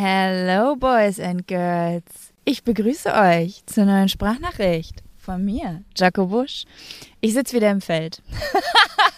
[0.00, 2.32] Hello, Boys and Girls.
[2.44, 6.66] Ich begrüße euch zur neuen Sprachnachricht von mir, Jaco Busch.
[7.20, 8.22] Ich sitze wieder im Feld.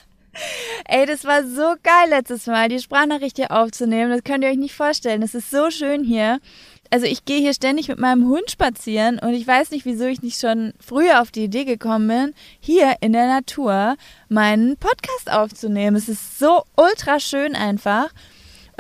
[0.88, 4.11] Ey, das war so geil letztes Mal, die Sprachnachricht hier aufzunehmen.
[4.11, 5.21] Das könnt ihr euch nicht vorstellen.
[5.21, 6.40] Das ist so schön hier.
[6.88, 10.22] Also ich gehe hier ständig mit meinem Hund spazieren und ich weiß nicht, wieso ich
[10.22, 13.97] nicht schon früher auf die Idee gekommen bin, hier in der Natur
[14.31, 15.97] meinen Podcast aufzunehmen.
[15.97, 18.09] Es ist so ultra schön einfach.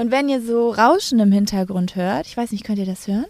[0.00, 3.26] Und wenn ihr so Rauschen im Hintergrund hört, ich weiß nicht, könnt ihr das hören?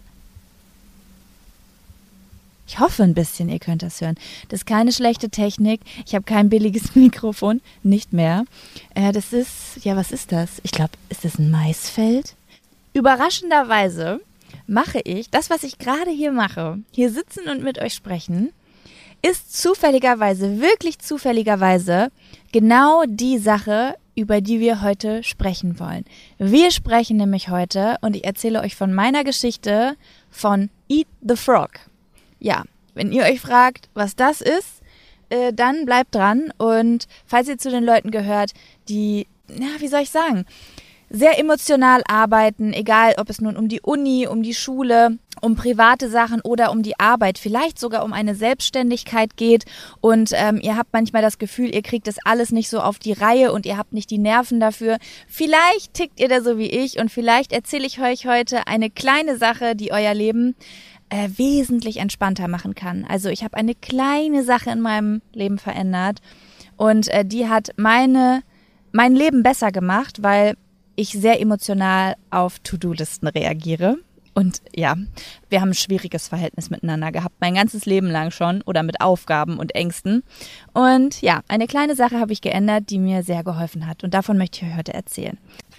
[2.65, 4.15] Ich hoffe ein bisschen, ihr könnt das hören.
[4.47, 5.81] Das ist keine schlechte Technik.
[6.05, 8.45] Ich habe kein billiges Mikrofon, nicht mehr.
[8.95, 10.61] Äh, das ist, ja, was ist das?
[10.63, 12.35] Ich glaube, ist das ein Maisfeld?
[12.93, 14.21] Überraschenderweise
[14.65, 18.53] mache ich das, was ich gerade hier mache, hier sitzen und mit euch sprechen,
[19.21, 22.13] ist zufälligerweise, wirklich zufälligerweise
[22.53, 26.05] genau die Sache, über die wir heute sprechen wollen.
[26.37, 29.95] Wir sprechen nämlich heute und ich erzähle euch von meiner Geschichte
[30.29, 31.71] von Eat the Frog.
[32.39, 32.63] Ja,
[32.93, 34.81] wenn ihr euch fragt, was das ist,
[35.29, 38.51] äh, dann bleibt dran und falls ihr zu den Leuten gehört,
[38.89, 40.45] die, na, wie soll ich sagen,
[41.11, 46.09] sehr emotional arbeiten, egal ob es nun um die Uni, um die Schule, um private
[46.09, 49.65] Sachen oder um die Arbeit, vielleicht sogar um eine Selbstständigkeit geht
[49.99, 53.11] und ähm, ihr habt manchmal das Gefühl, ihr kriegt das alles nicht so auf die
[53.11, 54.97] Reihe und ihr habt nicht die Nerven dafür.
[55.27, 59.37] Vielleicht tickt ihr da so wie ich und vielleicht erzähle ich euch heute eine kleine
[59.37, 60.55] Sache, die euer Leben
[61.09, 63.05] äh, wesentlich entspannter machen kann.
[63.07, 66.19] Also ich habe eine kleine Sache in meinem Leben verändert
[66.77, 68.43] und äh, die hat meine
[68.93, 70.55] mein Leben besser gemacht, weil
[71.01, 73.97] ich sehr emotional auf To-Do-Listen reagiere.
[74.33, 74.95] Und ja,
[75.49, 79.57] wir haben ein schwieriges Verhältnis miteinander gehabt, mein ganzes Leben lang schon oder mit Aufgaben
[79.57, 80.23] und Ängsten.
[80.73, 84.05] Und ja, eine kleine Sache habe ich geändert, die mir sehr geholfen hat.
[84.05, 85.37] Und davon möchte ich heute erzählen.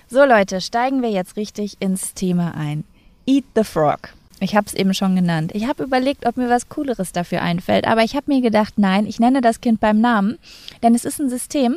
[0.09, 2.85] So Leute, steigen wir jetzt richtig ins Thema ein.
[3.27, 4.11] Eat the Frog.
[4.41, 5.53] Ich habe es eben schon genannt.
[5.55, 9.07] Ich habe überlegt, ob mir was Cooleres dafür einfällt, aber ich habe mir gedacht, nein,
[9.07, 10.37] ich nenne das Kind beim Namen,
[10.83, 11.77] denn es ist ein System,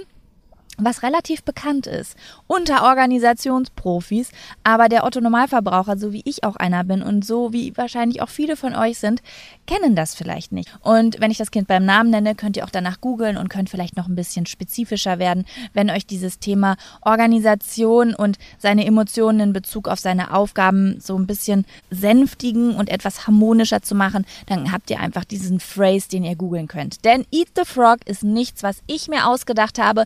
[0.78, 2.16] was relativ bekannt ist
[2.47, 4.31] unter Organisationsprofis,
[4.63, 8.30] aber der Otto Normalverbraucher, so wie ich auch einer bin und so wie wahrscheinlich auch
[8.30, 9.22] viele von euch sind,
[9.66, 10.69] kennen das vielleicht nicht.
[10.81, 13.69] Und wenn ich das Kind beim Namen nenne, könnt ihr auch danach googeln und könnt
[13.69, 19.53] vielleicht noch ein bisschen spezifischer werden, wenn euch dieses Thema Organisation und seine Emotionen in
[19.53, 24.90] Bezug auf seine Aufgaben so ein bisschen sänftigen und etwas harmonischer zu machen, dann habt
[24.90, 27.06] ihr einfach diesen Phrase, den ihr googeln könnt.
[27.06, 30.06] Denn Eat the Frog ist nichts, was ich mir ausgedacht habe,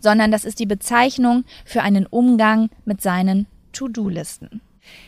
[0.00, 4.60] sondern das ist die Bezeichnung für einen Umgang mit seinen To-Do-Listen.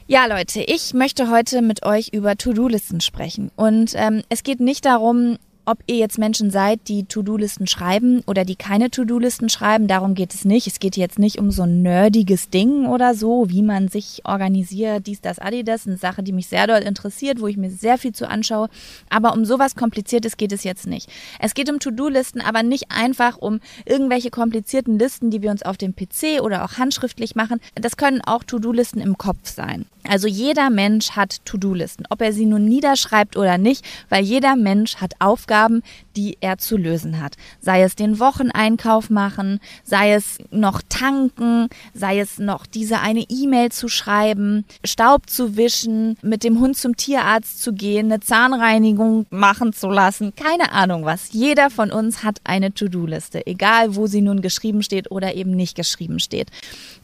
[0.07, 3.51] Ja, Leute, ich möchte heute mit euch über To-Do-Listen sprechen.
[3.57, 8.45] Und ähm, es geht nicht darum, ob ihr jetzt Menschen seid, die To-Do-Listen schreiben oder
[8.45, 10.67] die keine To-Do-Listen schreiben, darum geht es nicht.
[10.67, 15.07] Es geht jetzt nicht um so ein nerdiges Ding oder so, wie man sich organisiert,
[15.07, 18.13] dies, das, Adidas, eine Sache, die mich sehr doll interessiert, wo ich mir sehr viel
[18.13, 18.69] zu anschaue.
[19.09, 21.09] Aber um sowas Kompliziertes geht es jetzt nicht.
[21.39, 25.77] Es geht um To-Do-Listen, aber nicht einfach um irgendwelche komplizierten Listen, die wir uns auf
[25.77, 27.61] dem PC oder auch handschriftlich machen.
[27.75, 29.87] Das können auch To-Do-Listen im Kopf sein.
[30.09, 34.97] Also jeder Mensch hat To-Do-Listen, ob er sie nun niederschreibt oder nicht, weil jeder Mensch
[34.97, 35.83] hat Aufgaben,
[36.17, 37.37] die er zu lösen hat.
[37.61, 43.71] Sei es den Wocheneinkauf machen, sei es noch tanken, sei es noch diese eine E-Mail
[43.71, 49.73] zu schreiben, Staub zu wischen, mit dem Hund zum Tierarzt zu gehen, eine Zahnreinigung machen
[49.73, 51.33] zu lassen, keine Ahnung was.
[51.33, 55.77] Jeder von uns hat eine To-Do-Liste, egal wo sie nun geschrieben steht oder eben nicht
[55.77, 56.51] geschrieben steht.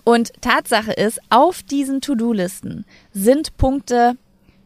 [0.09, 4.17] Und Tatsache ist, auf diesen To-Do-Listen sind Punkte,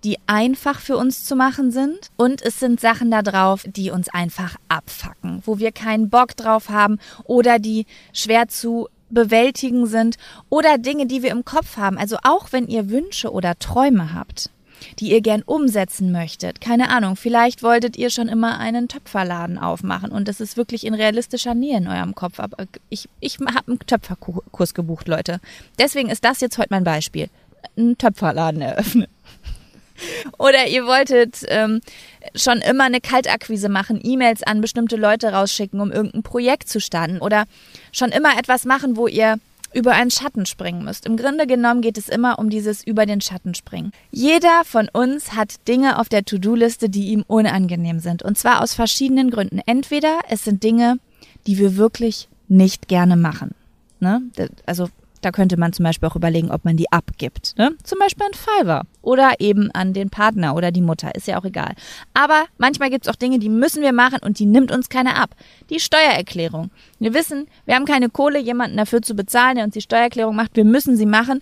[0.04, 4.08] die einfach für uns zu machen sind und es sind Sachen da drauf, die uns
[4.08, 10.14] einfach abfacken, wo wir keinen Bock drauf haben oder die schwer zu bewältigen sind
[10.48, 11.98] oder Dinge, die wir im Kopf haben.
[11.98, 14.48] Also auch wenn ihr Wünsche oder Träume habt,
[14.98, 16.60] die ihr gern umsetzen möchtet.
[16.60, 20.94] Keine Ahnung, vielleicht wolltet ihr schon immer einen Töpferladen aufmachen und das ist wirklich in
[20.94, 22.40] realistischer Nähe in eurem Kopf.
[22.40, 25.40] Aber ich, ich habe einen Töpferkurs gebucht, Leute.
[25.78, 27.28] Deswegen ist das jetzt heute mein Beispiel.
[27.76, 29.06] Einen Töpferladen eröffnen.
[30.38, 31.80] Oder ihr wolltet ähm,
[32.34, 37.18] schon immer eine Kaltakquise machen, E-Mails an bestimmte Leute rausschicken, um irgendein Projekt zu starten.
[37.18, 37.44] Oder
[37.92, 39.38] schon immer etwas machen, wo ihr
[39.74, 41.06] über einen Schatten springen müsst.
[41.06, 43.92] Im Grunde genommen geht es immer um dieses über den Schatten springen.
[44.10, 48.22] Jeder von uns hat Dinge auf der To-Do-Liste, die ihm unangenehm sind.
[48.22, 49.60] Und zwar aus verschiedenen Gründen.
[49.66, 50.98] Entweder es sind Dinge,
[51.46, 53.54] die wir wirklich nicht gerne machen.
[54.00, 54.22] Ne?
[54.66, 54.88] Also
[55.22, 57.54] da könnte man zum Beispiel auch überlegen, ob man die abgibt.
[57.56, 57.70] Ne?
[57.82, 61.44] Zum Beispiel an Fiverr oder eben an den Partner oder die Mutter, ist ja auch
[61.44, 61.74] egal.
[62.12, 65.16] Aber manchmal gibt es auch Dinge, die müssen wir machen und die nimmt uns keiner
[65.16, 65.34] ab.
[65.70, 66.70] Die Steuererklärung.
[66.98, 70.56] Wir wissen, wir haben keine Kohle, jemanden dafür zu bezahlen, der uns die Steuererklärung macht.
[70.56, 71.40] Wir müssen sie machen.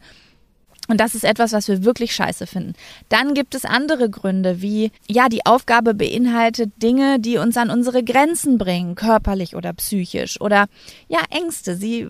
[0.89, 2.73] Und das ist etwas, was wir wirklich scheiße finden.
[3.09, 8.03] Dann gibt es andere Gründe, wie, ja, die Aufgabe beinhaltet Dinge, die uns an unsere
[8.03, 10.41] Grenzen bringen, körperlich oder psychisch.
[10.41, 10.67] Oder,
[11.07, 11.77] ja, Ängste.
[11.77, 12.09] Sie,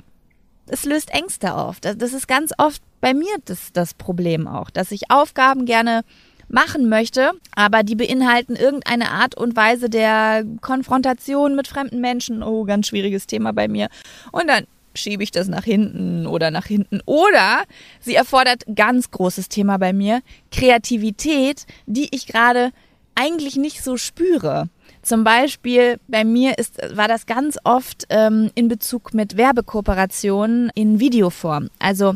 [0.70, 1.80] es löst Ängste auf.
[1.80, 6.02] Das, ist ganz oft bei mir das, das Problem auch, dass ich Aufgaben gerne
[6.48, 12.42] machen möchte, aber die beinhalten irgendeine Art und Weise der Konfrontation mit fremden Menschen.
[12.42, 13.88] Oh, ganz schwieriges Thema bei mir.
[14.32, 17.00] Und dann schiebe ich das nach hinten oder nach hinten.
[17.06, 17.62] Oder
[18.00, 22.72] sie erfordert ganz großes Thema bei mir, Kreativität, die ich gerade
[23.14, 24.68] eigentlich nicht so spüre.
[25.02, 31.00] Zum Beispiel bei mir ist, war das ganz oft ähm, in Bezug mit Werbekooperationen in
[31.00, 31.70] Videoform.
[31.78, 32.14] Also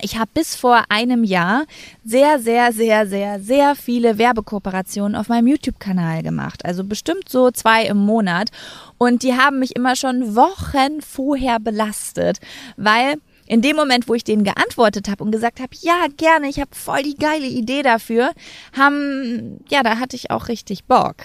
[0.00, 1.64] ich habe bis vor einem Jahr
[2.04, 6.64] sehr, sehr, sehr, sehr, sehr viele Werbekooperationen auf meinem YouTube-Kanal gemacht.
[6.64, 8.50] Also bestimmt so zwei im Monat.
[8.98, 12.38] Und die haben mich immer schon Wochen vorher belastet,
[12.76, 13.16] weil
[13.46, 16.70] in dem Moment, wo ich denen geantwortet habe und gesagt habe, ja, gerne, ich habe
[16.72, 18.30] voll die geile Idee dafür,
[18.76, 21.16] haben, ja, da hatte ich auch richtig Bock.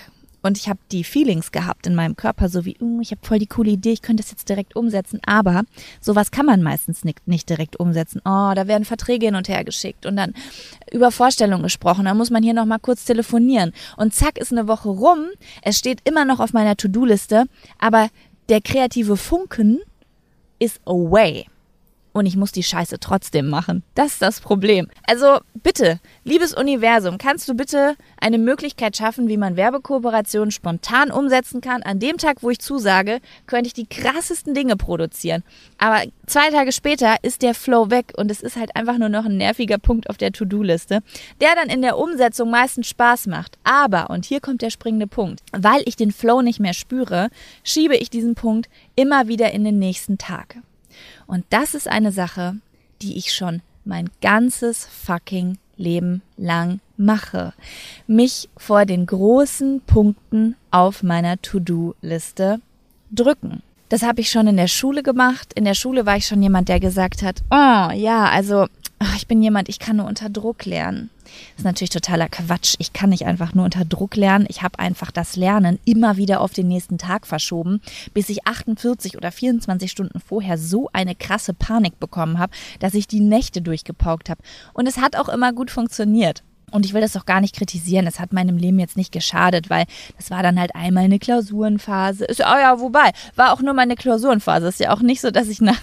[0.46, 3.40] Und ich habe die Feelings gehabt in meinem Körper, so wie, uh, ich habe voll
[3.40, 5.20] die coole Idee, ich könnte das jetzt direkt umsetzen.
[5.26, 5.64] Aber
[6.00, 8.22] sowas kann man meistens nicht, nicht direkt umsetzen.
[8.26, 10.36] Oh, da werden Verträge hin und her geschickt und dann
[10.92, 12.06] über Vorstellungen gesprochen.
[12.06, 13.74] Da muss man hier nochmal kurz telefonieren.
[13.98, 15.30] Und zack, ist eine Woche rum.
[15.64, 17.46] Es steht immer noch auf meiner To-Do-Liste,
[17.80, 18.10] aber
[18.48, 19.80] der kreative Funken
[20.60, 21.48] ist away
[22.16, 23.84] und ich muss die Scheiße trotzdem machen.
[23.94, 24.88] Das ist das Problem.
[25.06, 31.60] Also bitte, liebes Universum, kannst du bitte eine Möglichkeit schaffen, wie man Werbekooperationen spontan umsetzen
[31.60, 31.84] kann?
[31.84, 35.44] An dem Tag, wo ich zusage, könnte ich die krassesten Dinge produzieren.
[35.78, 39.26] Aber zwei Tage später ist der Flow weg und es ist halt einfach nur noch
[39.26, 41.02] ein nerviger Punkt auf der To-Do-Liste,
[41.42, 43.58] der dann in der Umsetzung meistens Spaß macht.
[43.66, 47.28] Aber, und hier kommt der springende Punkt, weil ich den Flow nicht mehr spüre,
[47.66, 50.56] schiebe ich diesen Punkt immer wieder in den nächsten Tag.
[51.28, 52.56] Und das ist eine Sache,
[53.02, 57.54] die ich schon mein ganzes fucking Leben lang mache.
[58.08, 62.62] Mich vor den großen Punkten auf meiner To-Do-Liste
[63.12, 63.62] drücken.
[63.90, 65.54] Das habe ich schon in der Schule gemacht.
[65.54, 68.68] In der Schule war ich schon jemand, der gesagt hat, oh ja, also
[69.16, 71.10] ich bin jemand, ich kann nur unter Druck lernen.
[71.52, 72.76] Das ist natürlich totaler Quatsch.
[72.80, 74.46] Ich kann nicht einfach nur unter Druck lernen.
[74.50, 77.82] Ich habe einfach das Lernen immer wieder auf den nächsten Tag verschoben,
[78.14, 83.08] bis ich 48 oder 24 Stunden vorher so eine krasse Panik bekommen habe, dass ich
[83.08, 84.42] die Nächte durchgepaukt habe.
[84.74, 86.44] Und es hat auch immer gut funktioniert.
[86.72, 88.08] Und ich will das auch gar nicht kritisieren.
[88.08, 89.86] Es hat meinem Leben jetzt nicht geschadet, weil
[90.18, 92.26] das war dann halt einmal eine Klausurenphase.
[92.26, 94.68] Ist, oh ja, wobei, war auch nur meine Klausurenphase.
[94.68, 95.80] Ist ja auch nicht so, dass ich nach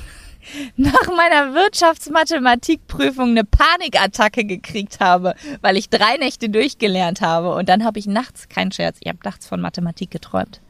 [0.76, 7.54] nach meiner Wirtschaftsmathematikprüfung eine Panikattacke gekriegt habe, weil ich drei Nächte durchgelernt habe.
[7.54, 10.60] Und dann habe ich nachts, kein Scherz, ich habe nachts von Mathematik geträumt.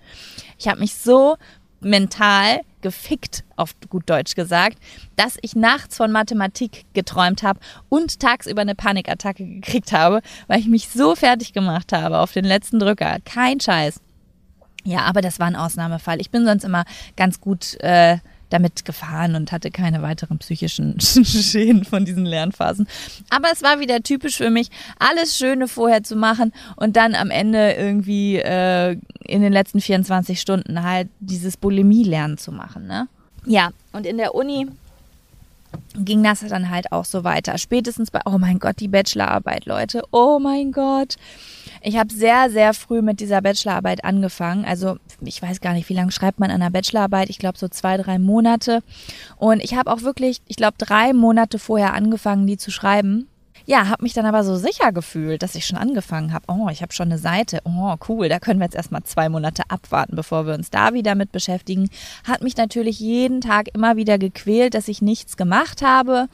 [0.58, 1.36] Ich habe mich so
[1.80, 4.78] mental gefickt, auf gut Deutsch gesagt,
[5.16, 10.68] dass ich nachts von Mathematik geträumt habe und tagsüber eine Panikattacke gekriegt habe, weil ich
[10.68, 13.18] mich so fertig gemacht habe auf den letzten Drücker.
[13.24, 14.00] Kein Scheiß.
[14.84, 16.20] Ja, aber das war ein Ausnahmefall.
[16.20, 16.84] Ich bin sonst immer
[17.16, 18.18] ganz gut äh,
[18.52, 22.86] damit gefahren und hatte keine weiteren psychischen Schäden von diesen Lernphasen.
[23.30, 24.68] Aber es war wieder typisch für mich,
[24.98, 30.40] alles Schöne vorher zu machen und dann am Ende irgendwie äh, in den letzten 24
[30.40, 32.86] Stunden halt dieses Bulimie-Lernen zu machen.
[32.86, 33.08] Ne?
[33.46, 34.66] Ja, und in der Uni
[35.94, 37.58] ging das dann halt auch so weiter.
[37.58, 40.02] Spätestens bei, oh mein Gott, die Bachelorarbeit, Leute.
[40.10, 41.16] Oh mein Gott.
[41.84, 44.64] Ich habe sehr, sehr früh mit dieser Bachelorarbeit angefangen.
[44.64, 47.28] Also ich weiß gar nicht, wie lange schreibt man an einer Bachelorarbeit.
[47.28, 48.82] Ich glaube so zwei, drei Monate.
[49.36, 53.26] Und ich habe auch wirklich, ich glaube, drei Monate vorher angefangen, die zu schreiben.
[53.66, 56.44] Ja, habe mich dann aber so sicher gefühlt, dass ich schon angefangen habe.
[56.48, 57.60] Oh, ich habe schon eine Seite.
[57.64, 58.28] Oh, cool.
[58.28, 61.88] Da können wir jetzt erstmal zwei Monate abwarten, bevor wir uns da wieder mit beschäftigen.
[62.24, 66.28] Hat mich natürlich jeden Tag immer wieder gequält, dass ich nichts gemacht habe.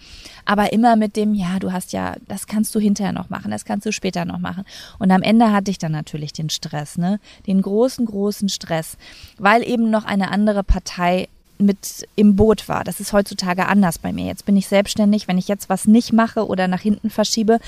[0.44, 3.64] Aber immer mit dem, ja, du hast ja, das kannst du hinterher noch machen, das
[3.64, 4.64] kannst du später noch machen.
[4.98, 7.20] Und am Ende hatte ich dann natürlich den Stress, ne?
[7.46, 8.96] Den großen, großen Stress.
[9.38, 11.28] Weil eben noch eine andere Partei
[11.58, 12.84] mit im Boot war.
[12.84, 14.26] Das ist heutzutage anders bei mir.
[14.26, 15.28] Jetzt bin ich selbstständig.
[15.28, 17.58] Wenn ich jetzt was nicht mache oder nach hinten verschiebe,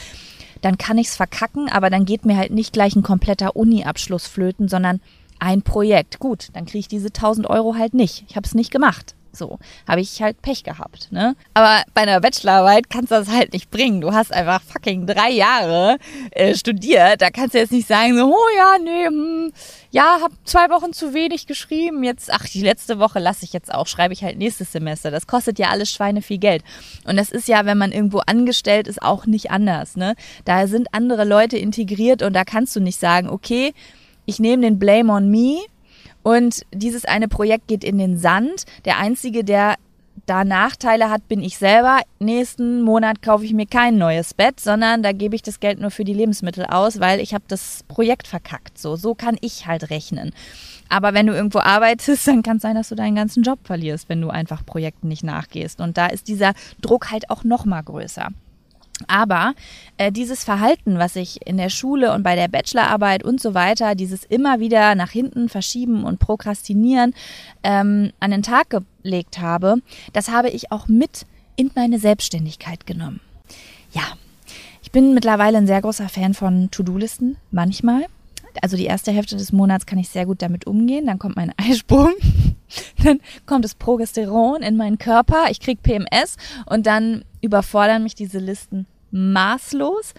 [0.60, 4.26] dann kann ich es verkacken, aber dann geht mir halt nicht gleich ein kompletter Uni-Abschluss
[4.26, 5.00] flöten, sondern
[5.38, 6.18] ein Projekt.
[6.18, 8.24] Gut, dann kriege ich diese 1000 Euro halt nicht.
[8.28, 9.14] Ich habe es nicht gemacht.
[9.32, 11.36] So, habe ich halt Pech gehabt, ne?
[11.54, 14.00] Aber bei einer Bachelorarbeit kannst du das halt nicht bringen.
[14.00, 15.98] Du hast einfach fucking drei Jahre
[16.32, 17.22] äh, studiert.
[17.22, 19.52] Da kannst du jetzt nicht sagen, so, oh ja, nee, hm,
[19.90, 22.02] ja, hab zwei Wochen zu wenig geschrieben.
[22.02, 25.10] Jetzt, ach, die letzte Woche lasse ich jetzt auch, schreibe ich halt nächstes Semester.
[25.10, 26.64] Das kostet ja alles Schweine viel Geld.
[27.04, 30.14] Und das ist ja, wenn man irgendwo angestellt ist, auch nicht anders, ne?
[30.44, 33.72] Da sind andere Leute integriert und da kannst du nicht sagen, okay,
[34.26, 35.60] ich nehme den Blame on me
[36.22, 38.64] und dieses eine Projekt geht in den Sand.
[38.84, 39.76] Der einzige, der
[40.26, 42.00] da Nachteile hat, bin ich selber.
[42.18, 45.90] Nächsten Monat kaufe ich mir kein neues Bett, sondern da gebe ich das Geld nur
[45.90, 48.78] für die Lebensmittel aus, weil ich habe das Projekt verkackt.
[48.78, 50.32] So, so kann ich halt rechnen.
[50.88, 54.08] Aber wenn du irgendwo arbeitest, dann kann es sein, dass du deinen ganzen Job verlierst,
[54.08, 55.80] wenn du einfach Projekten nicht nachgehst.
[55.80, 58.28] Und da ist dieser Druck halt auch noch mal größer.
[59.08, 59.54] Aber
[59.96, 63.94] äh, dieses Verhalten, was ich in der Schule und bei der Bachelorarbeit und so weiter,
[63.94, 67.14] dieses immer wieder nach hinten verschieben und prokrastinieren
[67.62, 68.68] ähm, an den Tag
[69.02, 69.76] gelegt habe,
[70.12, 71.26] das habe ich auch mit
[71.56, 73.20] in meine Selbstständigkeit genommen.
[73.92, 74.02] Ja,
[74.82, 78.06] ich bin mittlerweile ein sehr großer Fan von To-Do-Listen, manchmal.
[78.62, 81.06] Also die erste Hälfte des Monats kann ich sehr gut damit umgehen.
[81.06, 82.12] Dann kommt mein Eisprung,
[83.04, 88.38] dann kommt das Progesteron in meinen Körper, ich krieg PMS und dann überfordern mich diese
[88.38, 90.14] Listen maßlos.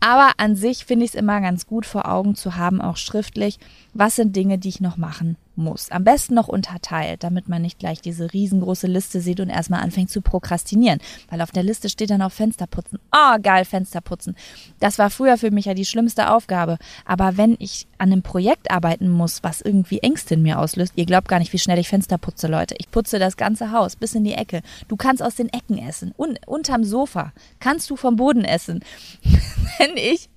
[0.00, 3.58] Aber an sich finde ich es immer ganz gut vor Augen zu haben, auch schriftlich,
[3.94, 5.90] was sind Dinge, die ich noch machen muss.
[5.90, 10.10] Am besten noch unterteilt, damit man nicht gleich diese riesengroße Liste sieht und erstmal anfängt
[10.10, 11.00] zu prokrastinieren.
[11.28, 12.98] Weil auf der Liste steht dann auch Fensterputzen.
[13.12, 14.36] Oh, geil, Fensterputzen.
[14.80, 16.78] Das war früher für mich ja die schlimmste Aufgabe.
[17.04, 21.06] Aber wenn ich an einem Projekt arbeiten muss, was irgendwie Ängste in mir auslöst, ihr
[21.06, 22.74] glaubt gar nicht, wie schnell ich Fenster putze, Leute.
[22.78, 24.62] Ich putze das ganze Haus bis in die Ecke.
[24.88, 26.14] Du kannst aus den Ecken essen.
[26.18, 28.80] Un unterm Sofa kannst du vom Boden essen.
[29.78, 30.28] wenn ich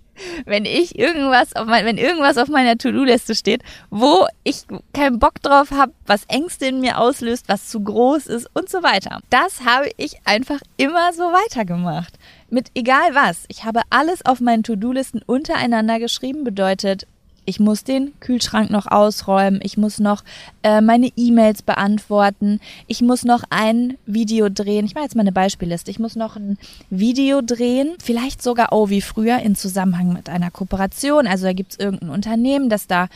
[0.46, 5.42] wenn ich irgendwas auf mein, wenn irgendwas auf meiner To-Do-Liste steht, wo ich keinen Bock
[5.42, 9.22] drauf habe, was Ängste in mir auslöst, was zu groß ist und so weiter.
[9.30, 12.14] Das habe ich einfach immer so weitergemacht.
[12.50, 13.46] Mit egal was.
[13.48, 17.08] Ich habe alles auf meinen To-Do-Listen untereinander geschrieben, bedeutet
[17.46, 20.24] ich muss den Kühlschrank noch ausräumen, ich muss noch
[20.64, 24.86] äh, meine E-Mails beantworten, ich muss noch ein Video drehen.
[24.86, 25.92] Ich mache jetzt mal eine Beispielliste.
[25.92, 26.58] Ich muss noch ein
[26.90, 31.28] Video drehen, vielleicht sogar, oh, wie früher in Zusammenhang mit einer Kooperation.
[31.28, 33.08] Also da gibt es irgendein Unternehmen, das da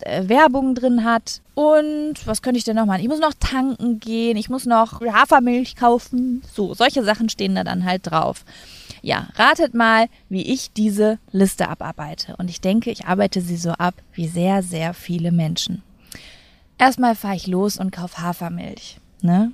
[0.00, 1.40] äh, Werbung drin hat.
[1.54, 3.00] Und was könnte ich denn noch machen?
[3.00, 6.42] Ich muss noch tanken gehen, ich muss noch Hafermilch kaufen.
[6.54, 8.44] So, solche Sachen stehen da dann halt drauf.
[9.06, 12.34] Ja, ratet mal, wie ich diese Liste abarbeite.
[12.38, 15.84] Und ich denke, ich arbeite sie so ab wie sehr, sehr viele Menschen.
[16.76, 18.98] Erstmal fahre ich los und kaufe Hafermilch.
[19.22, 19.52] Ne?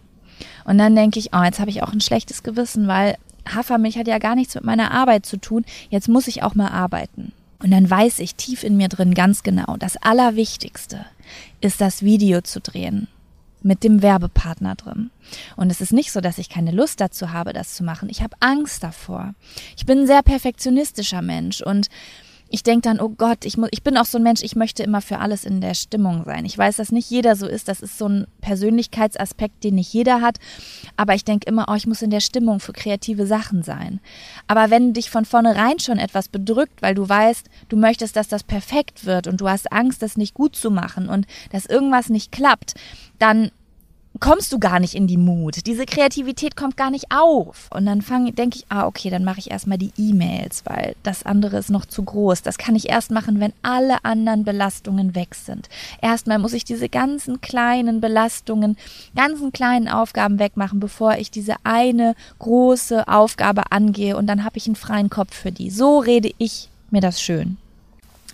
[0.64, 4.08] Und dann denke ich, oh, jetzt habe ich auch ein schlechtes Gewissen, weil Hafermilch hat
[4.08, 5.66] ja gar nichts mit meiner Arbeit zu tun.
[5.90, 7.32] Jetzt muss ich auch mal arbeiten.
[7.62, 11.04] Und dann weiß ich tief in mir drin ganz genau, das Allerwichtigste
[11.60, 13.06] ist das Video zu drehen
[13.64, 15.10] mit dem Werbepartner drin.
[15.56, 18.08] Und es ist nicht so, dass ich keine Lust dazu habe, das zu machen.
[18.10, 19.34] Ich habe Angst davor.
[19.76, 21.88] Ich bin ein sehr perfektionistischer Mensch und
[22.52, 24.82] ich denke dann, oh Gott, ich, muss, ich bin auch so ein Mensch, ich möchte
[24.82, 26.44] immer für alles in der Stimmung sein.
[26.44, 27.66] Ich weiß, dass nicht jeder so ist.
[27.66, 30.36] Das ist so ein Persönlichkeitsaspekt, den nicht jeder hat.
[30.98, 34.00] Aber ich denke immer, oh, ich muss in der Stimmung für kreative Sachen sein.
[34.48, 38.44] Aber wenn dich von vornherein schon etwas bedrückt, weil du weißt, du möchtest, dass das
[38.44, 42.32] perfekt wird und du hast Angst, das nicht gut zu machen und dass irgendwas nicht
[42.32, 42.74] klappt,
[43.18, 43.50] dann
[44.20, 45.66] kommst du gar nicht in die Mut.
[45.66, 47.68] Diese Kreativität kommt gar nicht auf.
[47.70, 51.24] Und dann fange, denke ich, ah, okay, dann mache ich erstmal die E-Mails, weil das
[51.24, 52.42] andere ist noch zu groß.
[52.42, 55.68] Das kann ich erst machen, wenn alle anderen Belastungen weg sind.
[56.00, 58.76] Erstmal muss ich diese ganzen kleinen Belastungen,
[59.16, 64.66] ganzen kleinen Aufgaben wegmachen, bevor ich diese eine große Aufgabe angehe und dann habe ich
[64.66, 65.70] einen freien Kopf für die.
[65.70, 67.56] So rede ich mir das schön.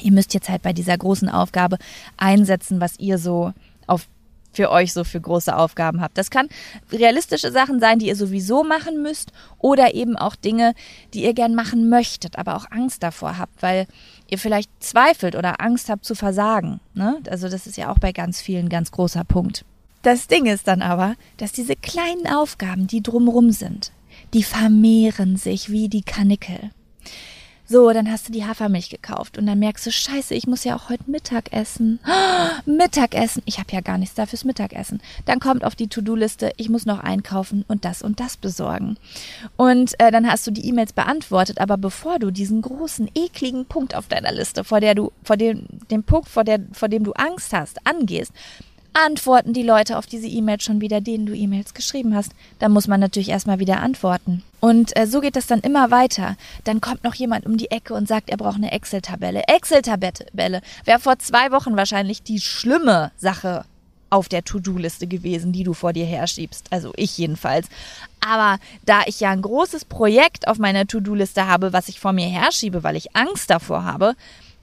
[0.01, 1.79] Ihr müsst jetzt halt bei dieser großen Aufgabe
[2.17, 3.53] einsetzen, was ihr so
[3.87, 4.07] auf
[4.59, 6.19] für euch so für große Aufgaben habt.
[6.19, 6.49] Das kann
[6.91, 10.75] realistische Sachen sein, die ihr sowieso machen müsst oder eben auch Dinge,
[11.15, 13.87] die ihr gern machen möchtet, aber auch Angst davor habt, weil
[14.29, 16.81] ihr vielleicht zweifelt oder Angst habt zu versagen.
[16.93, 17.21] Ne?
[17.31, 19.65] Also das ist ja auch bei ganz vielen ganz großer Punkt.
[20.03, 23.93] Das Ding ist dann aber, dass diese kleinen Aufgaben, die drumrum sind,
[24.35, 26.71] die vermehren sich wie die Kanickel.
[27.71, 30.75] So, dann hast du die Hafermilch gekauft und dann merkst du, scheiße, ich muss ja
[30.75, 32.01] auch heute Mittag essen.
[32.07, 33.43] Oh, Mittagessen.
[33.45, 35.03] Ich habe ja gar nichts da fürs Mittagessen.
[35.27, 38.97] Dann kommt auf die To-Do-Liste, ich muss noch einkaufen und das und das besorgen.
[39.59, 43.95] Und äh, dann hast du die E-Mails beantwortet, aber bevor du diesen großen, ekligen Punkt
[43.95, 47.13] auf deiner Liste, vor der du, vor dem, dem Punkt, vor, der, vor dem du
[47.13, 48.33] Angst hast, angehst,
[48.93, 52.33] antworten die Leute auf diese E-Mails schon wieder, denen du E-Mails geschrieben hast.
[52.59, 54.43] Da muss man natürlich erstmal wieder antworten.
[54.61, 56.37] Und äh, so geht das dann immer weiter.
[56.65, 59.43] Dann kommt noch jemand um die Ecke und sagt, er braucht eine Excel-Tabelle.
[59.47, 63.65] Excel-Tabelle wäre vor zwei Wochen wahrscheinlich die schlimme Sache
[64.11, 66.67] auf der To-Do-Liste gewesen, die du vor dir herschiebst.
[66.71, 67.69] Also ich jedenfalls.
[68.21, 72.27] Aber da ich ja ein großes Projekt auf meiner To-Do-Liste habe, was ich vor mir
[72.27, 74.15] herschiebe, weil ich Angst davor habe,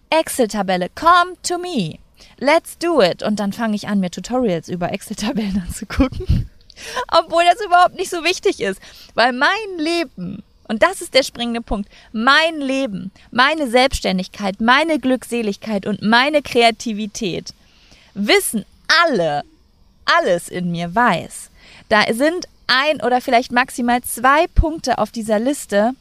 [0.10, 2.00] Excel-Tabelle, come to me.
[2.38, 3.24] Let's do it.
[3.24, 6.50] Und dann fange ich an, mir Tutorials über Excel-Tabellen anzugucken.
[7.12, 8.82] Obwohl das überhaupt nicht so wichtig ist.
[9.14, 15.86] Weil mein Leben, und das ist der springende Punkt, mein Leben, meine Selbstständigkeit, meine Glückseligkeit
[15.86, 17.54] und meine Kreativität
[18.14, 18.66] wissen
[19.06, 19.44] alle,
[20.06, 21.50] alles in mir weiß.
[21.90, 25.94] Da sind ein oder vielleicht maximal zwei Punkte auf dieser Liste,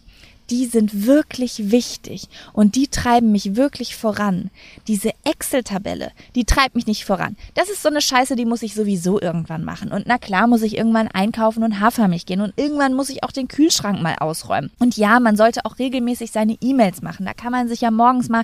[0.50, 4.50] die sind wirklich wichtig und die treiben mich wirklich voran.
[4.86, 7.36] Diese Excel-Tabelle, die treibt mich nicht voran.
[7.54, 9.90] Das ist so eine Scheiße, die muss ich sowieso irgendwann machen.
[9.90, 13.32] Und na klar muss ich irgendwann einkaufen und Hafermilch gehen und irgendwann muss ich auch
[13.32, 14.70] den Kühlschrank mal ausräumen.
[14.78, 17.26] Und ja, man sollte auch regelmäßig seine E-Mails machen.
[17.26, 18.42] Da kann man sich ja morgens mal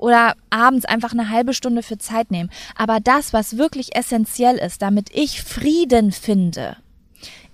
[0.00, 2.50] oder abends einfach eine halbe Stunde für Zeit nehmen.
[2.74, 6.76] Aber das, was wirklich essentiell ist, damit ich Frieden finde,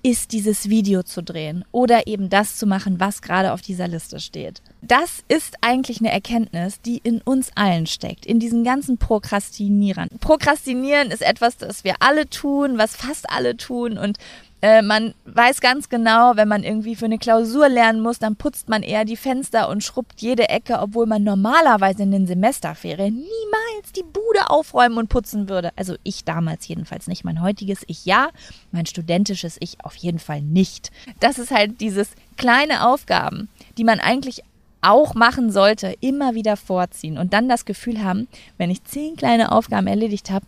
[0.07, 4.21] ist, dieses Video zu drehen oder eben das zu machen, was gerade auf dieser Liste
[4.21, 4.63] steht.
[4.81, 10.09] Das ist eigentlich eine Erkenntnis, die in uns allen steckt, in diesen ganzen Prokrastinierern.
[10.21, 14.19] Prokrastinieren ist etwas, das wir alle tun, was fast alle tun und
[14.63, 18.69] äh, man weiß ganz genau, wenn man irgendwie für eine Klausur lernen muss, dann putzt
[18.69, 23.93] man eher die Fenster und schrubbt jede Ecke, obwohl man normalerweise in den Semesterferien niemals
[23.95, 25.71] die Bude aufräumen und putzen würde.
[25.77, 27.23] Also ich damals jedenfalls nicht.
[27.23, 28.31] Mein heutiges Ich ja,
[28.73, 30.91] mein studentisches Ich auf jeden Fall nicht.
[31.21, 34.43] Das ist halt dieses kleine Aufgaben, die man eigentlich
[34.81, 39.53] auch machen sollte, immer wieder vorziehen und dann das Gefühl haben, wenn ich zehn kleine
[39.53, 40.47] Aufgaben erledigt habe,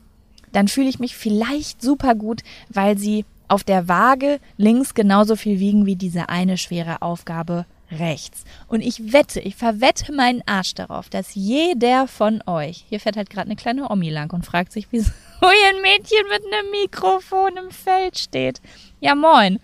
[0.53, 5.59] dann fühle ich mich vielleicht super gut, weil sie auf der Waage links genauso viel
[5.59, 8.45] wiegen wie diese eine schwere Aufgabe rechts.
[8.69, 13.31] Und ich wette, ich verwette meinen Arsch darauf, dass jeder von euch, hier fährt halt
[13.31, 17.57] gerade eine kleine Omi lang und fragt sich, wieso hier ein Mädchen mit einem Mikrofon
[17.57, 18.61] im Feld steht.
[19.00, 19.59] Ja, moin.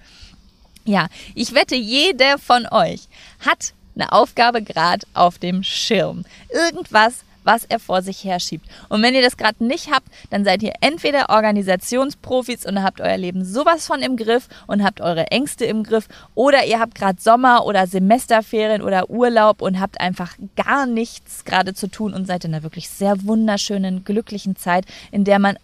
[0.86, 3.08] Ja, ich wette, jeder von euch
[3.40, 6.24] hat eine Aufgabe gerade auf dem Schirm.
[6.50, 8.66] Irgendwas, was er vor sich herschiebt.
[8.88, 13.16] Und wenn ihr das gerade nicht habt, dann seid ihr entweder Organisationsprofis und habt euer
[13.16, 17.20] Leben sowas von im Griff und habt eure Ängste im Griff, oder ihr habt gerade
[17.20, 22.44] Sommer oder Semesterferien oder Urlaub und habt einfach gar nichts gerade zu tun und seid
[22.44, 25.56] in einer wirklich sehr wunderschönen, glücklichen Zeit, in der man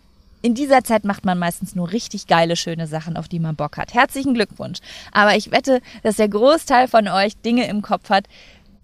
[0.42, 3.76] in dieser Zeit macht man meistens nur richtig geile, schöne Sachen, auf die man Bock
[3.76, 3.92] hat.
[3.92, 4.78] Herzlichen Glückwunsch.
[5.12, 8.24] Aber ich wette, dass der Großteil von euch Dinge im Kopf hat.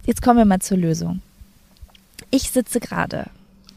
[0.05, 1.23] Jetzt kommen wir mal zur Lösung.
[2.31, 3.27] Ich sitze gerade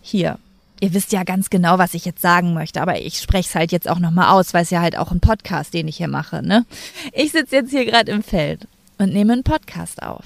[0.01, 0.39] hier.
[0.81, 3.71] Ihr wisst ja ganz genau, was ich jetzt sagen möchte, aber ich spreche es halt
[3.73, 6.41] jetzt auch nochmal aus, weil es ja halt auch ein Podcast, den ich hier mache.
[6.41, 6.65] Ne?
[7.11, 8.65] Ich sitze jetzt hier gerade im Feld
[8.97, 10.23] und nehme einen Podcast auf.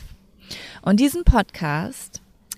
[0.84, 2.13] Und diesen Podcast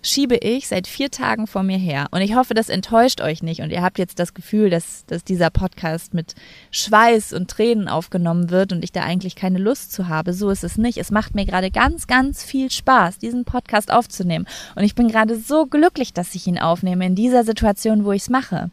[0.05, 2.07] schiebe ich seit vier Tagen vor mir her.
[2.11, 3.61] Und ich hoffe, das enttäuscht euch nicht.
[3.61, 6.35] Und ihr habt jetzt das Gefühl, dass, dass dieser Podcast mit
[6.71, 10.33] Schweiß und Tränen aufgenommen wird und ich da eigentlich keine Lust zu habe.
[10.33, 10.97] So ist es nicht.
[10.97, 14.45] Es macht mir gerade ganz, ganz viel Spaß, diesen Podcast aufzunehmen.
[14.75, 18.23] Und ich bin gerade so glücklich, dass ich ihn aufnehme in dieser Situation, wo ich
[18.23, 18.69] es mache.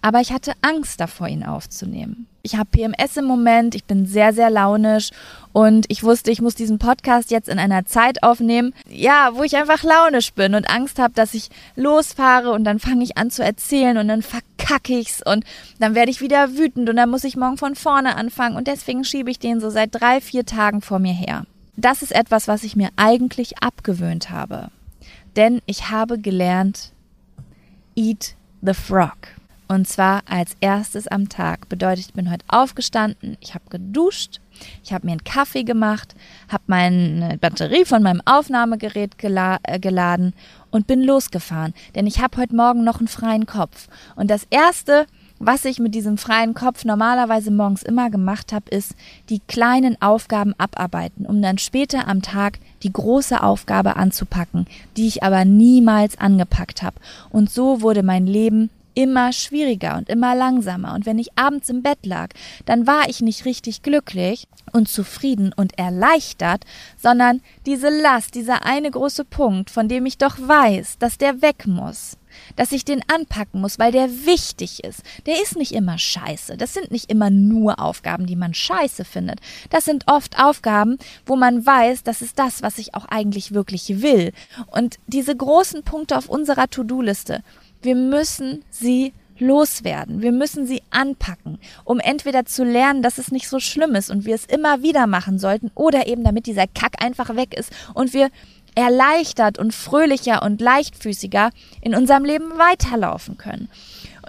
[0.00, 4.32] Aber ich hatte Angst davor, ihn aufzunehmen ich habe PMS im Moment, ich bin sehr,
[4.32, 5.10] sehr launisch
[5.52, 9.56] und ich wusste, ich muss diesen Podcast jetzt in einer Zeit aufnehmen, ja, wo ich
[9.56, 13.44] einfach launisch bin und Angst habe, dass ich losfahre und dann fange ich an zu
[13.44, 15.44] erzählen und dann verkacke ich's und
[15.78, 19.04] dann werde ich wieder wütend und dann muss ich morgen von vorne anfangen und deswegen
[19.04, 21.44] schiebe ich den so seit drei, vier Tagen vor mir her.
[21.76, 24.68] Das ist etwas, was ich mir eigentlich abgewöhnt habe.
[25.36, 26.92] Denn ich habe gelernt,
[27.96, 29.16] eat the frog.
[29.72, 31.70] Und zwar als erstes am Tag.
[31.70, 34.42] Bedeutet, ich bin heute aufgestanden, ich habe geduscht,
[34.84, 36.14] ich habe mir einen Kaffee gemacht,
[36.50, 40.34] habe meine Batterie von meinem Aufnahmegerät gela äh, geladen
[40.70, 41.72] und bin losgefahren.
[41.94, 43.88] Denn ich habe heute Morgen noch einen freien Kopf.
[44.14, 45.06] Und das Erste,
[45.38, 48.94] was ich mit diesem freien Kopf normalerweise morgens immer gemacht habe, ist
[49.30, 54.66] die kleinen Aufgaben abarbeiten, um dann später am Tag die große Aufgabe anzupacken,
[54.98, 56.96] die ich aber niemals angepackt habe.
[57.30, 60.94] Und so wurde mein Leben immer schwieriger und immer langsamer.
[60.94, 62.30] Und wenn ich abends im Bett lag,
[62.64, 66.64] dann war ich nicht richtig glücklich und zufrieden und erleichtert,
[66.96, 71.66] sondern diese Last, dieser eine große Punkt, von dem ich doch weiß, dass der weg
[71.66, 72.16] muss,
[72.56, 75.02] dass ich den anpacken muss, weil der wichtig ist.
[75.26, 76.56] Der ist nicht immer scheiße.
[76.56, 79.40] Das sind nicht immer nur Aufgaben, die man scheiße findet.
[79.70, 84.02] Das sind oft Aufgaben, wo man weiß, das ist das, was ich auch eigentlich wirklich
[84.02, 84.32] will.
[84.68, 87.42] Und diese großen Punkte auf unserer To-Do-Liste,
[87.82, 90.22] wir müssen sie loswerden.
[90.22, 94.24] Wir müssen sie anpacken, um entweder zu lernen, dass es nicht so schlimm ist und
[94.24, 98.14] wir es immer wieder machen sollten oder eben damit dieser Kack einfach weg ist und
[98.14, 98.30] wir
[98.74, 101.50] erleichtert und fröhlicher und leichtfüßiger
[101.82, 103.68] in unserem Leben weiterlaufen können.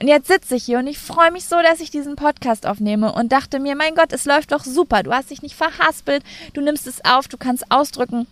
[0.02, 3.14] Und jetzt sitze ich hier und ich freue mich so, dass ich diesen Podcast aufnehme
[3.14, 5.04] und dachte mir, mein Gott, es läuft doch super.
[5.04, 8.28] Du hast dich nicht verhaspelt, du nimmst es auf, du kannst ausdrücken,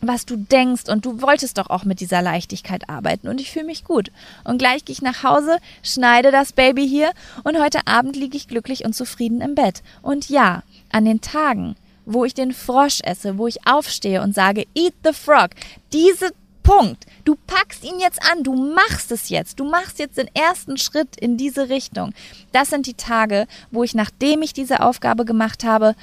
[0.00, 3.66] was du denkst und du wolltest doch auch mit dieser Leichtigkeit arbeiten und ich fühle
[3.66, 4.10] mich gut.
[4.44, 7.12] Und gleich gehe ich nach Hause, schneide das Baby hier
[7.44, 9.82] und heute Abend liege ich glücklich und zufrieden im Bett.
[10.02, 14.66] Und ja, an den Tagen, wo ich den Frosch esse, wo ich aufstehe und sage,
[14.74, 15.50] eat the frog,
[15.92, 16.30] diese
[16.62, 17.06] Punkt.
[17.24, 19.58] Du packst ihn jetzt an, du machst es jetzt.
[19.58, 22.12] Du machst jetzt den ersten Schritt in diese Richtung.
[22.52, 25.94] Das sind die Tage, wo ich, nachdem ich diese Aufgabe gemacht habe,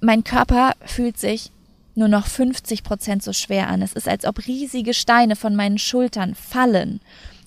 [0.00, 1.50] mein Körper fühlt sich
[1.98, 3.82] nur noch 50 Prozent so schwer an.
[3.82, 7.00] Es ist, als ob riesige Steine von meinen Schultern fallen.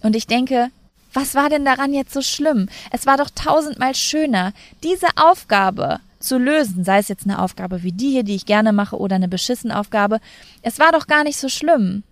[0.03, 0.69] Und ich denke,
[1.13, 2.69] was war denn daran jetzt so schlimm?
[2.91, 7.91] Es war doch tausendmal schöner, diese Aufgabe zu lösen, sei es jetzt eine Aufgabe wie
[7.91, 10.19] die hier, die ich gerne mache, oder eine beschissen Aufgabe.
[10.61, 12.03] Es war doch gar nicht so schlimm.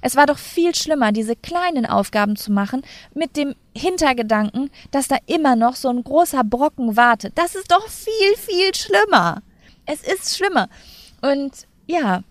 [0.00, 2.82] Es war doch viel schlimmer, diese kleinen Aufgaben zu machen,
[3.14, 7.32] mit dem Hintergedanken, dass da immer noch so ein großer Brocken wartet.
[7.36, 9.42] Das ist doch viel, viel schlimmer.
[9.86, 10.68] Es ist schlimmer.
[11.20, 12.22] Und ja,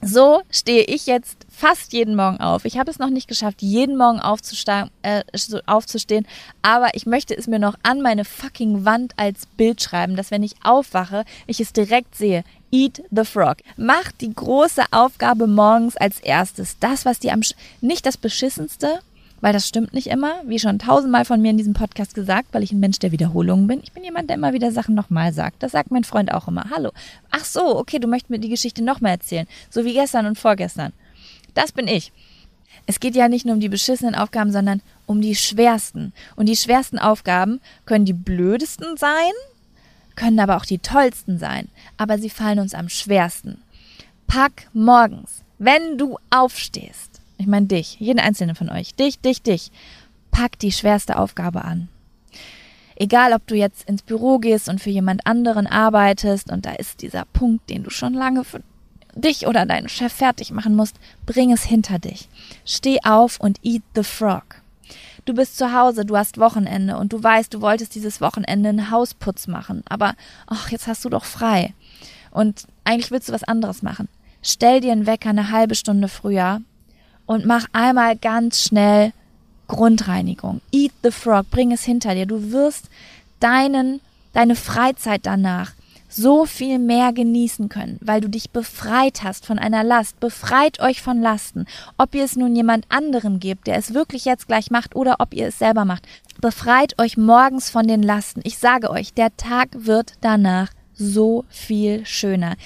[0.00, 2.64] so stehe ich jetzt fast jeden Morgen auf.
[2.64, 5.22] Ich habe es noch nicht geschafft, jeden Morgen äh,
[5.66, 6.26] aufzustehen,
[6.62, 10.44] aber ich möchte es mir noch an meine fucking Wand als Bild schreiben, dass wenn
[10.44, 12.44] ich aufwache, ich es direkt sehe.
[12.70, 13.56] Eat the Frog.
[13.76, 16.78] Mach die große Aufgabe morgens als erstes.
[16.78, 17.40] Das, was dir am,
[17.80, 19.00] nicht das beschissenste,
[19.40, 22.62] weil das stimmt nicht immer, wie schon tausendmal von mir in diesem Podcast gesagt, weil
[22.62, 23.80] ich ein Mensch der Wiederholungen bin.
[23.82, 25.62] Ich bin jemand, der immer wieder Sachen nochmal sagt.
[25.62, 26.70] Das sagt mein Freund auch immer.
[26.70, 26.90] Hallo.
[27.30, 29.46] Ach so, okay, du möchtest mir die Geschichte nochmal erzählen.
[29.70, 30.92] So wie gestern und vorgestern.
[31.54, 32.12] Das bin ich.
[32.86, 36.12] Es geht ja nicht nur um die beschissenen Aufgaben, sondern um die schwersten.
[36.36, 39.32] Und die schwersten Aufgaben können die blödesten sein,
[40.16, 41.68] können aber auch die tollsten sein.
[41.96, 43.62] Aber sie fallen uns am schwersten.
[44.26, 48.94] Pack morgens, wenn du aufstehst, ich meine dich, jeden einzelnen von euch.
[48.94, 49.70] Dich, dich, dich.
[50.30, 51.88] Pack die schwerste Aufgabe an.
[52.96, 57.00] Egal, ob du jetzt ins Büro gehst und für jemand anderen arbeitest und da ist
[57.00, 58.60] dieser Punkt, den du schon lange für
[59.14, 62.28] dich oder deinen Chef fertig machen musst, bring es hinter dich.
[62.64, 64.62] Steh auf und eat the frog.
[65.24, 68.90] Du bist zu Hause, du hast Wochenende und du weißt, du wolltest dieses Wochenende einen
[68.90, 70.14] Hausputz machen, aber
[70.46, 71.74] ach, jetzt hast du doch frei.
[72.32, 74.08] Und eigentlich willst du was anderes machen.
[74.42, 76.62] Stell dir einen Wecker eine halbe Stunde früher
[77.28, 79.12] und mach einmal ganz schnell
[79.68, 80.62] Grundreinigung.
[80.72, 82.26] Eat the Frog, bring es hinter dir.
[82.26, 82.88] Du wirst
[83.38, 84.00] deinen,
[84.32, 85.72] deine Freizeit danach
[86.08, 90.18] so viel mehr genießen können, weil du dich befreit hast von einer Last.
[90.20, 91.66] Befreit euch von Lasten.
[91.98, 95.34] Ob ihr es nun jemand anderen gebt, der es wirklich jetzt gleich macht, oder ob
[95.34, 96.08] ihr es selber macht.
[96.40, 98.40] Befreit euch morgens von den Lasten.
[98.44, 102.56] Ich sage euch, der Tag wird danach so viel schöner.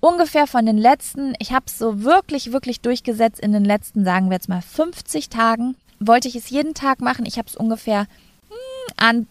[0.00, 4.30] Ungefähr von den letzten, ich habe es so wirklich, wirklich durchgesetzt in den letzten, sagen
[4.30, 7.26] wir jetzt mal 50 Tagen, wollte ich es jeden Tag machen.
[7.26, 9.26] Ich habe es ungefähr hm, an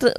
[0.00, 0.10] hm,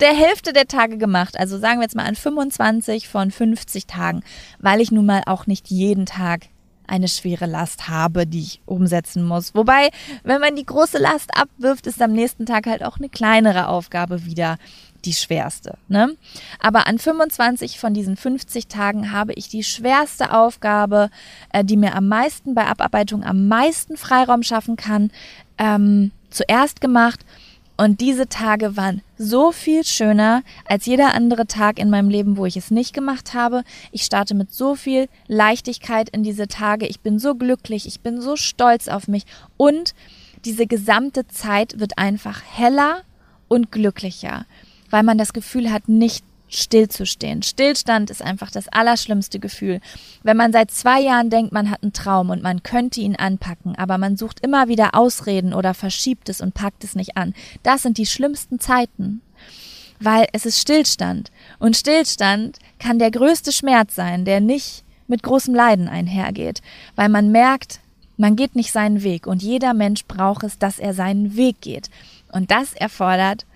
[0.00, 1.38] der Hälfte der Tage gemacht.
[1.38, 4.22] Also sagen wir jetzt mal an 25 von 50 Tagen,
[4.60, 6.46] weil ich nun mal auch nicht jeden Tag
[6.88, 9.54] eine schwere Last habe, die ich umsetzen muss.
[9.54, 9.90] Wobei,
[10.22, 14.24] wenn man die große Last abwirft, ist am nächsten Tag halt auch eine kleinere Aufgabe
[14.24, 14.58] wieder
[15.04, 15.78] die schwerste.
[15.88, 16.16] Ne?
[16.58, 21.10] Aber an 25 von diesen 50 Tagen habe ich die schwerste Aufgabe,
[21.52, 25.10] äh, die mir am meisten bei Abarbeitung am meisten Freiraum schaffen kann,
[25.58, 27.20] ähm, zuerst gemacht.
[27.76, 32.46] Und diese Tage waren so viel schöner als jeder andere Tag in meinem Leben, wo
[32.46, 33.64] ich es nicht gemacht habe.
[33.92, 36.86] Ich starte mit so viel Leichtigkeit in diese Tage.
[36.86, 39.24] Ich bin so glücklich, ich bin so stolz auf mich.
[39.56, 39.94] Und
[40.44, 43.02] diese gesamte Zeit wird einfach heller
[43.48, 44.46] und glücklicher
[44.90, 47.42] weil man das Gefühl hat, nicht stillzustehen.
[47.42, 49.80] Stillstand ist einfach das allerschlimmste Gefühl.
[50.22, 53.76] Wenn man seit zwei Jahren denkt, man hat einen Traum und man könnte ihn anpacken,
[53.76, 57.34] aber man sucht immer wieder Ausreden oder verschiebt es und packt es nicht an.
[57.62, 59.22] Das sind die schlimmsten Zeiten.
[59.98, 61.30] Weil es ist Stillstand.
[61.58, 66.60] Und Stillstand kann der größte Schmerz sein, der nicht mit großem Leiden einhergeht.
[66.96, 67.80] Weil man merkt,
[68.18, 71.90] man geht nicht seinen Weg und jeder Mensch braucht es, dass er seinen Weg geht.
[72.32, 73.46] Und das erfordert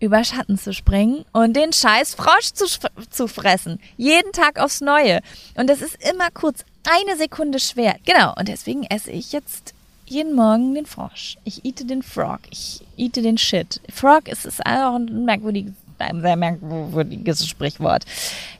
[0.00, 2.66] über Schatten zu springen und den scheiß Frosch zu,
[3.10, 3.78] zu fressen.
[3.96, 5.20] Jeden Tag aufs Neue.
[5.56, 7.96] Und das ist immer kurz eine Sekunde schwer.
[8.04, 9.74] Genau, und deswegen esse ich jetzt
[10.06, 11.36] jeden Morgen den Frosch.
[11.44, 12.40] Ich eate den Frog.
[12.50, 13.80] Ich eate den Shit.
[13.92, 18.04] Frog ist, ist auch ein merkwürdiges, ein sehr merkwürdiges Sprichwort.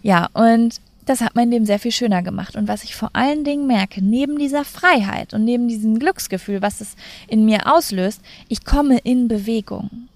[0.02, 2.54] Ja, und das hat mein Leben sehr viel schöner gemacht.
[2.54, 6.80] Und was ich vor allen Dingen merke, neben dieser Freiheit und neben diesem Glücksgefühl, was
[6.80, 6.94] es
[7.26, 10.08] in mir auslöst, ich komme in Bewegung.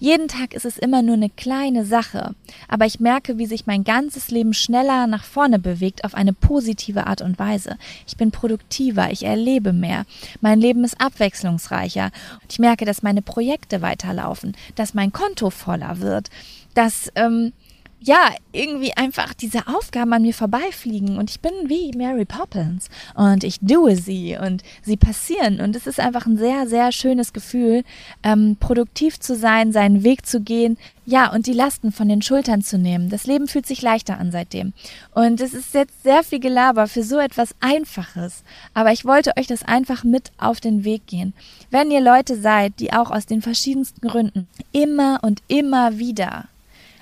[0.00, 2.34] Jeden Tag ist es immer nur eine kleine Sache,
[2.68, 7.08] aber ich merke, wie sich mein ganzes Leben schneller nach vorne bewegt auf eine positive
[7.08, 7.76] Art und Weise.
[8.06, 10.06] Ich bin produktiver, ich erlebe mehr,
[10.40, 12.12] mein Leben ist abwechslungsreicher.
[12.48, 16.30] Ich merke, dass meine Projekte weiterlaufen, dass mein Konto voller wird,
[16.74, 17.52] dass ähm,
[18.00, 23.42] ja, irgendwie einfach diese Aufgaben an mir vorbeifliegen und ich bin wie Mary Poppins und
[23.42, 27.82] ich tue sie und sie passieren und es ist einfach ein sehr, sehr schönes Gefühl,
[28.22, 32.60] ähm, produktiv zu sein, seinen Weg zu gehen, ja, und die Lasten von den Schultern
[32.60, 33.08] zu nehmen.
[33.08, 34.74] Das Leben fühlt sich leichter an seitdem.
[35.14, 38.42] Und es ist jetzt sehr viel Gelaber für so etwas Einfaches.
[38.74, 41.32] Aber ich wollte euch das einfach mit auf den Weg gehen.
[41.70, 46.44] Wenn ihr Leute seid, die auch aus den verschiedensten Gründen immer und immer wieder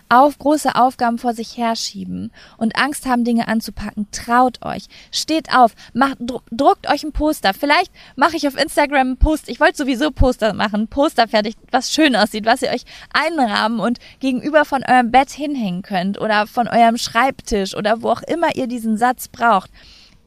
[0.08, 4.86] auf große Aufgaben vor sich herschieben und Angst haben, Dinge anzupacken, traut euch.
[5.10, 6.18] Steht auf, macht,
[6.50, 7.54] druckt euch ein Poster.
[7.54, 9.48] Vielleicht mache ich auf Instagram einen Post.
[9.48, 13.98] Ich wollte sowieso Poster machen, Poster fertig, was schön aussieht, was ihr euch einrahmen und
[14.20, 18.66] gegenüber von eurem Bett hinhängen könnt oder von eurem Schreibtisch oder wo auch immer ihr
[18.66, 19.70] diesen Satz braucht.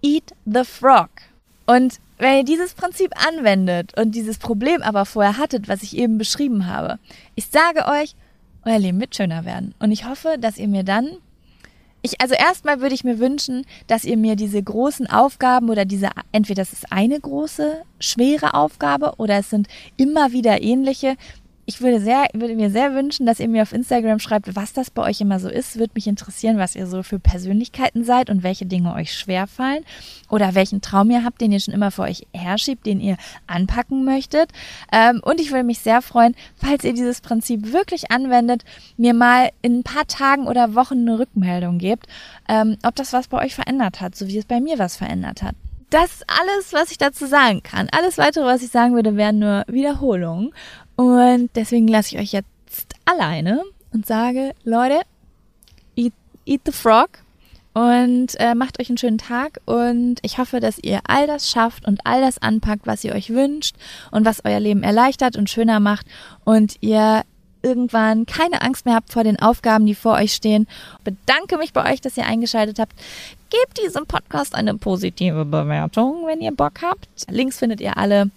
[0.02, 1.10] Eat the frog.
[1.66, 6.18] Und wenn ihr dieses Prinzip anwendet und dieses Problem aber vorher hattet, was ich eben
[6.18, 7.00] beschrieben habe,
[7.36, 8.16] ich sage euch,
[8.66, 9.74] euer Leben wird schöner werden.
[9.80, 11.18] Und ich hoffe, dass ihr mir dann
[12.02, 16.10] ich, also erstmal würde ich mir wünschen, dass ihr mir diese großen Aufgaben oder diese,
[16.32, 19.68] entweder das ist eine große, schwere Aufgabe oder es sind
[19.98, 21.18] immer wieder ähnliche,
[21.70, 24.90] ich würde, sehr, würde mir sehr wünschen, dass ihr mir auf Instagram schreibt, was das
[24.90, 25.78] bei euch immer so ist.
[25.78, 29.86] Würde mich interessieren, was ihr so für Persönlichkeiten seid und welche Dinge euch schwerfallen
[30.30, 34.04] oder welchen Traum ihr habt, den ihr schon immer vor euch herschiebt, den ihr anpacken
[34.04, 34.52] möchtet.
[34.92, 38.64] Ähm, und ich würde mich sehr freuen, falls ihr dieses Prinzip wirklich anwendet,
[38.98, 42.08] mir mal in ein paar Tagen oder Wochen eine Rückmeldung gebt,
[42.48, 45.44] ähm, ob das was bei euch verändert hat, so wie es bei mir was verändert
[45.44, 45.54] hat
[45.90, 47.88] das ist alles, was ich dazu sagen kann.
[47.92, 50.52] Alles weitere, was ich sagen würde, wären nur Wiederholungen.
[51.00, 55.00] Und deswegen lasse ich euch jetzt alleine und sage, Leute,
[55.96, 56.12] eat,
[56.46, 57.20] eat the frog
[57.72, 61.88] und äh, macht euch einen schönen Tag und ich hoffe, dass ihr all das schafft
[61.88, 63.78] und all das anpackt, was ihr euch wünscht
[64.12, 66.06] und was euer Leben erleichtert und schöner macht
[66.44, 67.22] und ihr
[67.62, 70.68] irgendwann keine Angst mehr habt vor den Aufgaben, die vor euch stehen.
[71.06, 72.92] Bedanke mich bei euch, dass ihr eingeschaltet habt.
[73.50, 77.08] Gebt diesem Podcast eine positive Bewertung, wenn ihr Bock habt.
[77.30, 78.32] Links findet ihr alle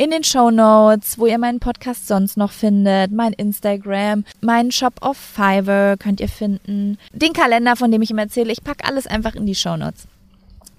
[0.00, 4.94] in den Show Notes, wo ihr meinen Podcast sonst noch findet, mein Instagram, meinen Shop
[5.02, 8.50] auf Fiverr könnt ihr finden, den Kalender, von dem ich immer erzähle.
[8.50, 10.06] Ich packe alles einfach in die Show Notes.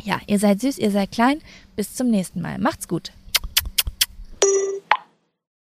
[0.02, 1.38] Ja, ihr seid süß, ihr seid klein.
[1.76, 2.58] Bis zum nächsten Mal.
[2.58, 3.12] Macht's gut.